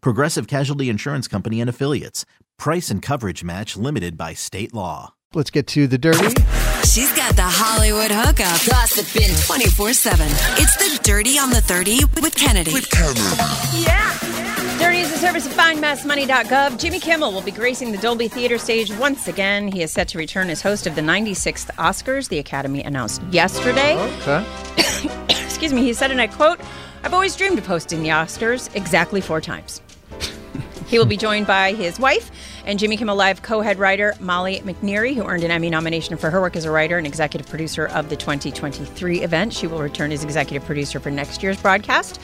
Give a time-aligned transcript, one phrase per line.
[0.00, 2.24] Progressive Casualty Insurance Company and Affiliates.
[2.58, 5.14] Price and coverage match limited by state law.
[5.34, 6.28] Let's get to the dirty.
[6.84, 8.64] She's got the Hollywood hookup.
[8.64, 10.26] Gossiping 24 7.
[10.56, 12.72] It's the Dirty on the 30 with Kennedy.
[12.72, 13.20] With Kennedy.
[13.82, 14.16] Yeah.
[14.78, 16.78] Dirty is a service of findmassmoney.gov.
[16.78, 19.68] Jimmy Kimmel will be gracing the Dolby Theater stage once again.
[19.68, 23.96] He is set to return as host of the 96th Oscars, the Academy announced yesterday.
[24.22, 24.46] Okay.
[25.44, 26.60] Excuse me, he said, and I quote,
[27.06, 29.80] I've always dreamed of hosting the Oscars exactly four times.
[30.88, 32.32] he will be joined by his wife
[32.64, 36.30] and Jimmy Kimmel Live co head writer Molly McNearney, who earned an Emmy nomination for
[36.30, 39.52] her work as a writer and executive producer of the 2023 event.
[39.52, 42.18] She will return as executive producer for next year's broadcast.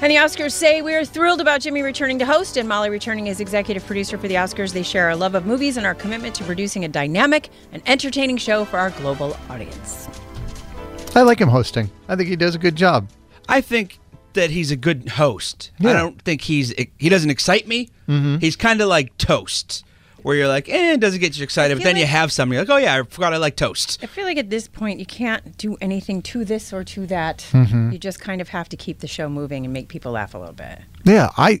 [0.00, 3.28] And the Oscars say we are thrilled about Jimmy returning to host and Molly returning
[3.28, 4.72] as executive producer for the Oscars.
[4.72, 8.36] They share our love of movies and our commitment to producing a dynamic and entertaining
[8.36, 10.08] show for our global audience.
[11.16, 11.90] I like him hosting.
[12.06, 13.08] I think he does a good job.
[13.48, 13.98] I think
[14.34, 15.70] that he's a good host.
[15.80, 17.88] I don't think he's he doesn't excite me.
[18.08, 18.38] Mm-hmm.
[18.38, 19.84] He's kind of like toast,
[20.22, 22.54] where you're like, eh, it doesn't get you excited, but feel then you have something
[22.54, 23.98] you're like, oh yeah, I forgot I like toast.
[24.02, 27.46] I feel like at this point you can't do anything to this or to that.
[27.52, 27.92] Mm-hmm.
[27.92, 30.38] You just kind of have to keep the show moving and make people laugh a
[30.38, 30.80] little bit.
[31.04, 31.60] Yeah, I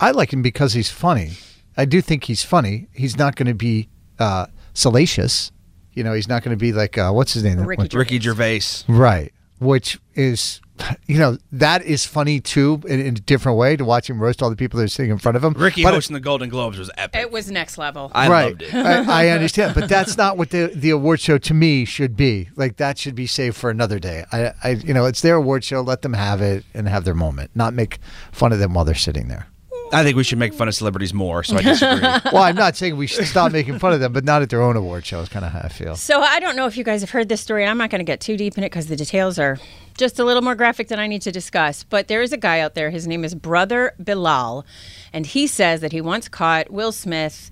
[0.00, 1.32] I like him because he's funny.
[1.76, 2.88] I do think he's funny.
[2.92, 5.52] He's not going to be uh, salacious.
[5.92, 7.60] You know, he's not going to be like uh, what's his name?
[7.60, 8.60] Ricky What- Ricky Gervais.
[8.88, 10.60] Right, which is,
[11.06, 14.42] you know, that is funny too in, in a different way to watch him roast
[14.42, 15.54] all the people that are sitting in front of him.
[15.54, 17.20] Ricky But- hosting the Golden Globes was epic.
[17.20, 18.10] It was next level.
[18.14, 18.48] I right.
[18.48, 18.74] loved it.
[18.74, 22.48] I, I understand, but that's not what the the award show to me should be.
[22.56, 24.24] Like that should be saved for another day.
[24.32, 25.80] I, I, you know, it's their award show.
[25.80, 27.50] Let them have it and have their moment.
[27.54, 27.98] Not make
[28.32, 29.46] fun of them while they're sitting there.
[29.92, 31.42] I think we should make fun of celebrities more.
[31.42, 32.00] So I disagree.
[32.32, 34.62] Well, I'm not saying we should stop making fun of them, but not at their
[34.62, 35.20] own award show.
[35.20, 35.96] Is kind of how I feel.
[35.96, 37.98] So I don't know if you guys have heard this story, and I'm not going
[38.00, 39.58] to get too deep in it because the details are
[39.98, 41.84] just a little more graphic than I need to discuss.
[41.84, 42.90] But there is a guy out there.
[42.90, 44.64] His name is Brother Bilal,
[45.12, 47.50] and he says that he once caught Will Smith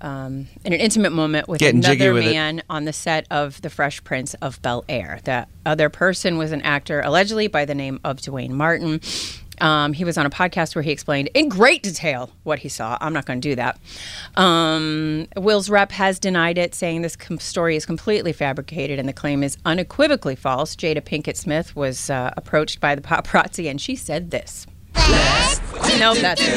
[0.00, 2.32] um, in an intimate moment with Getting another with it.
[2.32, 5.20] man on the set of The Fresh Prince of Bel Air.
[5.24, 9.00] That other person was an actor, allegedly by the name of Duane Martin.
[9.60, 12.98] Um, he was on a podcast where he explained in great detail what he saw.
[13.00, 13.78] I'm not going to do that.
[14.36, 19.12] Um, Will's rep has denied it, saying this com- story is completely fabricated and the
[19.12, 20.76] claim is unequivocally false.
[20.76, 24.66] Jada Pinkett Smith was uh, approached by the paparazzi and she said this.
[25.98, 26.40] No, that's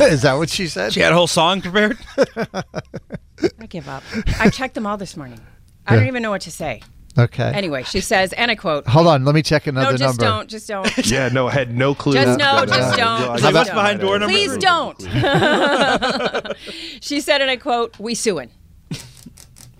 [0.00, 0.92] Is that what she said?
[0.92, 1.98] she had a whole song prepared.
[3.60, 4.02] I give up.
[4.38, 5.40] I checked them all this morning.
[5.86, 6.82] I don't even know what to say.
[7.24, 7.52] Okay.
[7.54, 9.24] Anyway, she says, and I quote, Hold on.
[9.24, 10.24] Let me check another No, just number.
[10.24, 11.06] don't, just don't.
[11.10, 12.14] Yeah, no, I had no clue.
[12.14, 13.22] Just no, just don't.
[13.22, 15.00] I Is that guess what's I behind door a- number Please don't.
[17.00, 18.50] she said, and I quote, we suing.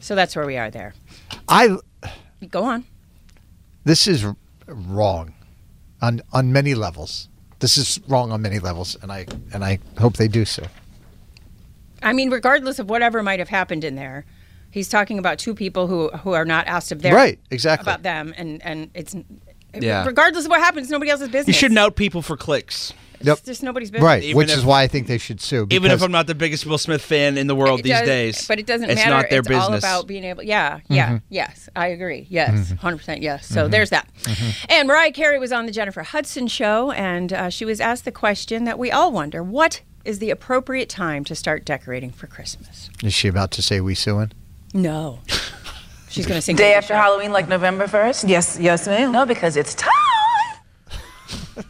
[0.00, 0.94] So that's where we are there.
[1.48, 1.76] I.
[2.50, 2.84] Go on.
[3.84, 4.26] This is
[4.66, 5.34] wrong,
[6.02, 7.28] on on many levels.
[7.60, 10.64] This is wrong on many levels, and I and I hope they do so.
[12.02, 14.24] I mean, regardless of whatever might have happened in there,
[14.70, 17.84] he's talking about two people who who are not asked of their Right, exactly.
[17.91, 19.14] about them, and and it's
[19.78, 20.04] Yeah.
[20.04, 21.48] regardless of what happens, it's nobody else's business.
[21.48, 22.92] You shouldn't out people for clicks.
[23.22, 23.36] Yep.
[23.38, 24.06] It's just nobody's business.
[24.06, 25.66] Right, Even which if- is why I think they should sue.
[25.68, 28.06] Even if I'm not the biggest Will Smith fan in the world It these does-
[28.06, 29.10] days, but it doesn't it's matter.
[29.10, 29.84] not their it's business.
[29.84, 30.42] all about being able.
[30.42, 30.94] Yeah, mm-hmm.
[30.94, 32.27] yeah, yes, I agree.
[32.30, 32.77] Yes, mm-hmm.
[32.77, 33.22] 100 percent.
[33.22, 33.47] Yes.
[33.47, 33.71] So mm-hmm.
[33.72, 34.09] there's that.
[34.71, 38.12] And Mariah Carey was on the Jennifer Hudson show, and uh, she was asked the
[38.12, 42.89] question that we all wonder: What is the appropriate time to start decorating for Christmas?
[43.04, 44.33] is she about to say we suing?
[44.72, 45.18] No.
[46.08, 48.28] She's going to sing Day after Halloween, like November 1st?
[48.28, 49.12] Yes, yes, ma'am.
[49.12, 49.92] No, because it's time.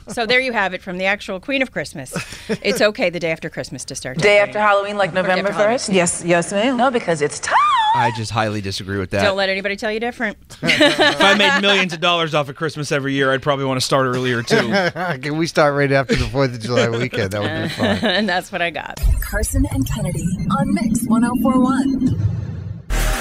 [0.08, 2.14] So there you have it from the actual Queen of Christmas.
[2.48, 4.18] It's okay the day after Christmas to start.
[4.18, 5.92] Day after Halloween, like November 1st?
[5.92, 6.76] Yes, yes, ma'am.
[6.76, 7.56] No, because it's time.
[7.94, 9.22] I just highly disagree with that.
[9.22, 10.36] Don't let anybody tell you different.
[10.62, 13.84] if I made millions of dollars off of Christmas every year, I'd probably want to
[13.84, 14.70] start earlier too.
[15.20, 17.32] Can we start right after the Fourth of July weekend?
[17.32, 17.98] That would be fun.
[18.10, 19.00] and that's what I got.
[19.20, 20.24] Carson and Kennedy
[20.58, 22.59] on Mix 1041.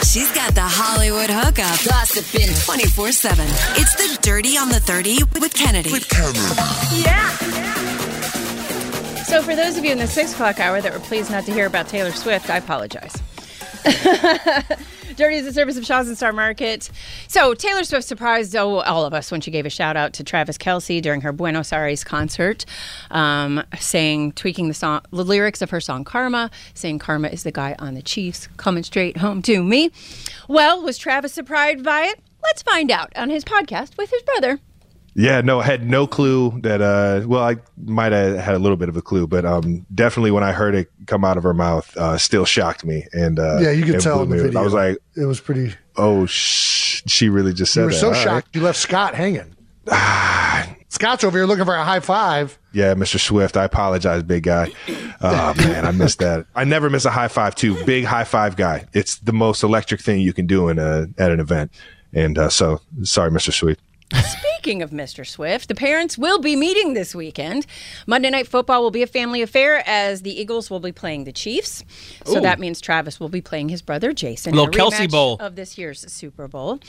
[0.09, 1.85] She's got the Hollywood hookup.
[1.85, 3.45] Gossiping 24 7.
[3.77, 5.91] It's the Dirty on the 30 with Kennedy.
[5.91, 6.39] With Kennedy.
[6.97, 7.29] Yeah.
[9.25, 11.53] So, for those of you in the six o'clock hour that were pleased not to
[11.53, 13.21] hear about Taylor Swift, I apologize.
[15.15, 16.89] Dirty is the service of Shaw's and Star Market.
[17.27, 20.23] So, Taylor Swift surprised oh, all of us when she gave a shout out to
[20.23, 22.65] Travis Kelce during her Buenos Aires concert,
[23.11, 27.51] um, saying, tweaking the song, the lyrics of her song Karma, saying Karma is the
[27.51, 29.91] guy on the Chiefs coming straight home to me.
[30.47, 32.19] Well, was Travis surprised by it?
[32.43, 34.59] Let's find out on his podcast with his brother.
[35.15, 36.81] Yeah, no, I had no clue that.
[36.81, 40.31] Uh, well, I might have had a little bit of a clue, but um, definitely
[40.31, 43.06] when I heard it come out of her mouth, uh, still shocked me.
[43.11, 44.41] And uh, Yeah, you could tell in the me.
[44.44, 44.59] video.
[44.59, 45.73] I was like, it was pretty.
[45.97, 47.97] oh, sh- she really just said You were that.
[48.00, 48.23] so All right.
[48.23, 48.56] shocked.
[48.56, 49.56] You left Scott hanging.
[50.91, 52.57] Scott's over here looking for a high five.
[52.73, 53.19] Yeah, Mr.
[53.19, 54.71] Swift, I apologize, big guy.
[55.21, 56.45] Oh man, I missed that.
[56.55, 57.83] I never miss a high five too.
[57.85, 58.85] Big high five guy.
[58.94, 61.71] It's the most electric thing you can do in a at an event.
[62.13, 63.53] And uh, so, sorry, Mr.
[63.53, 63.81] Swift.
[64.13, 65.25] Speaking of Mr.
[65.25, 67.65] Swift, the parents will be meeting this weekend.
[68.07, 71.31] Monday Night Football will be a family affair as the Eagles will be playing the
[71.31, 71.83] Chiefs.
[72.25, 72.41] So Ooh.
[72.41, 74.56] that means Travis will be playing his brother Jason.
[74.56, 75.38] Little Kelce Bowl.
[75.39, 76.79] of this year's Super Bowl.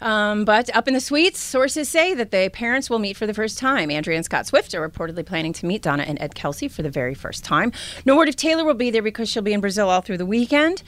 [0.00, 3.34] Um, but up in the suites, sources say that the parents will meet for the
[3.34, 3.90] first time.
[3.90, 6.90] Andrea and Scott Swift are reportedly planning to meet Donna and Ed Kelce for the
[6.90, 7.72] very first time.
[8.06, 10.26] No word if Taylor will be there because she'll be in Brazil all through the
[10.26, 10.82] weekend.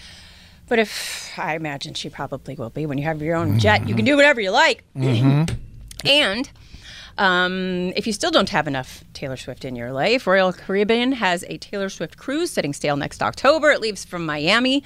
[0.68, 3.94] But if I imagine she probably will be, when you have your own jet, you
[3.94, 4.84] can do whatever you like.
[6.04, 6.50] And
[7.18, 11.44] um, if you still don't have enough Taylor Swift in your life, Royal Caribbean has
[11.48, 13.70] a Taylor Swift cruise setting sail next October.
[13.70, 14.82] It leaves from Miami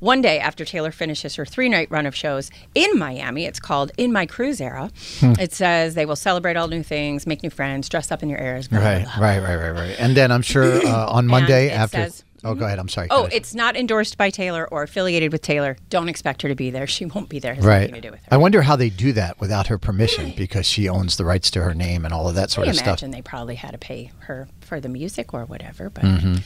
[0.00, 3.44] one day after Taylor finishes her three night run of shows in Miami.
[3.44, 4.90] It's called In My Cruise Era.
[5.20, 5.34] Hmm.
[5.38, 8.40] It says they will celebrate all new things, make new friends, dress up in your
[8.40, 8.66] eras.
[8.66, 9.24] blah, blah, Right, blah.
[9.24, 9.96] right, right, right, right.
[10.00, 11.98] And then I'm sure uh, on Monday after.
[11.98, 12.78] says- oh, go ahead.
[12.78, 13.08] I'm sorry.
[13.10, 13.36] Oh, Kennedy.
[13.36, 15.76] it's not endorsed by Taylor or affiliated with Taylor.
[15.90, 16.86] Don't expect her to be there.
[16.86, 17.52] She won't be there.
[17.52, 17.80] It has right.
[17.82, 18.28] nothing to do with her.
[18.34, 21.62] I wonder how they do that without her permission because she owns the rights to
[21.62, 22.86] her name and all of that sort I of stuff.
[22.86, 26.42] I imagine they probably had to pay her for the music or whatever, but Mhm.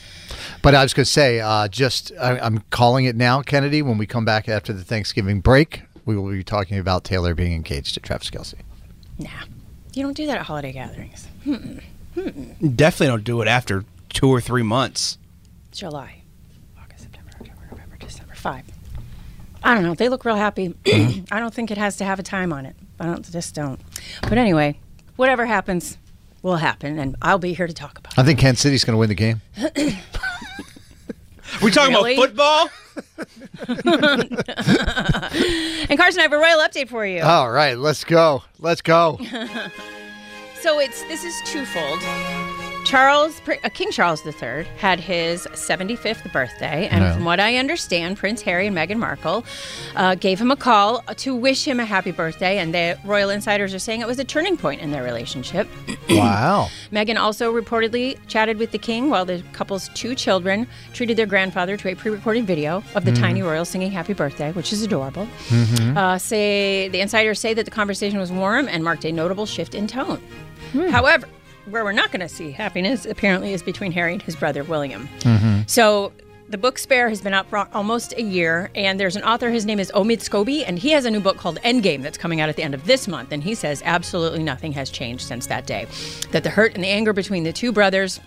[0.63, 3.83] But I was going to say, uh, just I, I'm calling it now, Kennedy.
[3.83, 7.53] When we come back after the Thanksgiving break, we will be talking about Taylor being
[7.53, 8.55] engaged to Travis Kelce.
[9.19, 9.29] nah.
[9.95, 11.29] You don't do that at holiday gatherings.
[11.47, 11.83] Mm-mm.
[12.17, 12.77] Mm-mm.
[12.77, 15.19] Definitely don't do it after two or three months.
[15.73, 16.23] July,
[16.81, 18.35] August, September, October, November, December.
[18.35, 18.65] Five.
[19.63, 19.95] I don't know.
[19.95, 20.75] They look real happy.
[20.87, 22.77] I don't think it has to have a time on it.
[23.01, 23.81] I don't just don't.
[24.23, 24.79] But anyway,
[25.17, 25.99] whatever happens
[26.43, 28.19] will happen, and I'll be here to talk about.
[28.19, 29.41] I think Kansas City's going to win the game.
[29.57, 29.95] it.
[31.63, 32.17] We talking Really?
[32.17, 32.71] about football?
[35.89, 37.23] and Carson, I have a royal update for you.
[37.23, 38.43] All right, let's go.
[38.59, 39.19] Let's go.
[40.63, 41.99] So it's this is twofold.
[42.93, 48.43] Charles, uh, King Charles III, had his 75th birthday, and from what I understand, Prince
[48.43, 49.47] Harry and Meghan Markle
[49.97, 53.73] uh, gave him a call to wish him a happy birthday, and the royal insiders
[53.73, 55.67] are saying it was a turning point in their relationship.
[56.11, 56.69] wow.
[56.93, 61.79] Meghan also reportedly chatted with the king while the couple's two children treated their grandfather
[61.79, 63.19] to a pre-recorded video of the Mhm.
[63.21, 65.27] tiny royal singing "Happy Birthday," which is adorable.
[65.49, 65.97] Mhm.
[65.97, 69.75] Uh, say the insiders say that the conversation was warm and marked a notable shift
[69.75, 70.21] in tone.
[70.91, 71.27] However,
[71.67, 75.09] where we're not going to see happiness apparently is between Harry and his brother William.
[75.21, 75.69] Mhm.
[75.69, 76.13] So
[76.49, 79.49] the book Spare has been out for almost a year, and there's an author.
[79.51, 82.41] His name is Omid Scobie, and he has a new book called Endgame that's coming
[82.41, 83.33] out at the end of this month.
[83.33, 85.87] And he says absolutely nothing has changed since that day.
[86.33, 88.21] That the hurt and the anger between the two brothers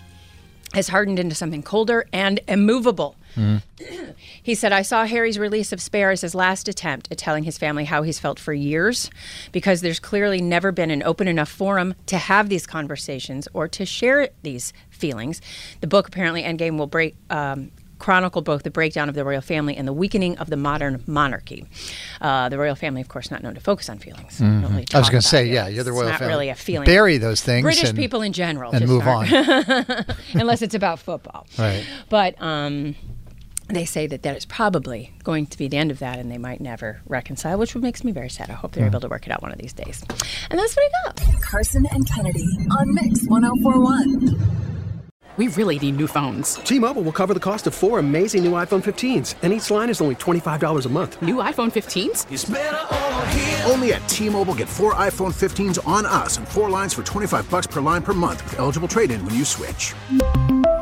[0.74, 3.14] has hardened into something colder and immovable.
[4.46, 7.58] He said, I saw Harry's release of Spare as his last attempt at telling his
[7.58, 9.10] family how he's felt for years,
[9.50, 13.84] because there's clearly never been an open enough forum to have these conversations or to
[13.84, 15.40] share these feelings.
[15.80, 17.16] The book, apparently, Endgame, will break.
[17.28, 21.02] Um, Chronicle both the breakdown of the royal family and the weakening of the modern
[21.06, 21.64] monarchy.
[22.20, 24.38] Uh, the royal family, of course, not known to focus on feelings.
[24.38, 24.68] Mhm.
[24.68, 25.54] really I was going to say, feelings.
[25.54, 26.32] yeah, you're the It's royal not family.
[26.34, 26.84] really a feeling.
[26.84, 27.62] Bury those things.
[27.62, 29.26] British and- people in general, and move on.
[30.34, 31.46] unless it's about football.
[31.58, 31.86] Right.
[32.10, 32.96] But um,
[33.68, 36.38] they say that that is probably going to be the end of that, and they
[36.38, 38.48] might never reconcile, which makes me very sad.
[38.50, 38.90] I hope they're Hmm.
[38.94, 40.02] able to work it out one of these days.
[40.50, 41.42] And that's what I got.
[41.42, 44.34] Carson and Kennedy on Mix 1041.
[45.36, 46.54] We really need new phones.
[46.64, 50.00] T-Mobile will cover the cost of four amazing new iPhone 15s, and each line is
[50.00, 51.20] only $25 a month.
[51.20, 52.24] New iPhone 15s?
[53.70, 57.66] Only at T-Mobile get four iPhone 15s on us and four lines for 25 bucks
[57.66, 59.92] per line per month with eligible trade-in when you switch.